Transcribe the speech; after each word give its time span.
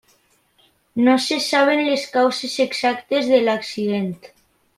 No 1.07 1.17
se 1.25 1.37
saben 1.47 1.81
les 1.89 2.07
causes 2.15 2.57
exactes 2.65 3.29
de 3.35 3.45
l'accident. 3.45 4.11